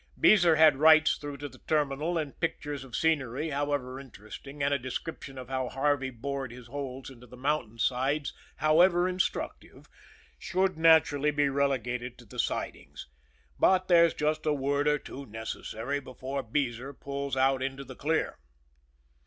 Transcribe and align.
Beezer 0.19 0.55
has 0.55 0.73
"rights" 0.73 1.15
through 1.15 1.37
to 1.37 1.47
the 1.47 1.59
terminal, 1.67 2.17
and 2.17 2.39
pictures 2.39 2.83
of 2.83 2.95
scenery 2.95 3.51
however 3.51 3.99
interesting, 3.99 4.63
and 4.63 4.73
a 4.73 4.79
description 4.79 5.37
of 5.37 5.47
how 5.47 5.69
Harvey 5.69 6.09
bored 6.09 6.51
his 6.51 6.65
holes 6.65 7.11
into 7.11 7.27
the 7.27 7.37
mountain 7.37 7.77
sides 7.77 8.33
however 8.55 9.07
instructive, 9.07 9.85
should 10.39 10.75
naturally 10.75 11.29
be 11.29 11.49
relegated 11.49 12.17
to 12.17 12.25
the 12.25 12.39
sidings; 12.39 13.09
but 13.59 13.89
there's 13.89 14.15
just 14.15 14.43
a 14.47 14.53
word 14.53 14.87
or 14.87 14.97
two 14.97 15.27
necessary 15.27 15.99
before 15.99 16.41
Beezer 16.41 16.93
pulls 16.95 17.37
out 17.37 17.61
into 17.61 17.83
the 17.83 17.95
clear. 17.95 18.39